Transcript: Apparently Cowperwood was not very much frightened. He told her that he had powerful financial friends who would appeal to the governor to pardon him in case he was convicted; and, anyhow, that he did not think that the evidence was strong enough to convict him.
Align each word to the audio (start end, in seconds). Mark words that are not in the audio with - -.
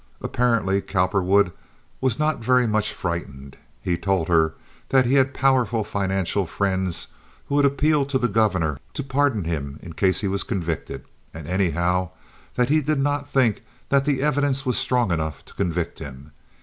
Apparently 0.19 0.81
Cowperwood 0.81 1.51
was 2.01 2.17
not 2.17 2.43
very 2.43 2.65
much 2.65 2.91
frightened. 2.91 3.55
He 3.83 3.99
told 3.99 4.29
her 4.29 4.55
that 4.89 5.05
he 5.05 5.13
had 5.13 5.31
powerful 5.31 5.83
financial 5.83 6.47
friends 6.47 7.09
who 7.45 7.53
would 7.53 7.65
appeal 7.65 8.07
to 8.07 8.17
the 8.17 8.27
governor 8.27 8.79
to 8.95 9.03
pardon 9.03 9.43
him 9.43 9.77
in 9.83 9.93
case 9.93 10.21
he 10.21 10.27
was 10.27 10.41
convicted; 10.41 11.05
and, 11.35 11.45
anyhow, 11.45 12.09
that 12.55 12.69
he 12.69 12.81
did 12.81 12.97
not 12.97 13.29
think 13.29 13.61
that 13.89 14.05
the 14.05 14.23
evidence 14.23 14.65
was 14.65 14.75
strong 14.75 15.11
enough 15.11 15.45
to 15.45 15.53
convict 15.53 15.99
him. 15.99 16.31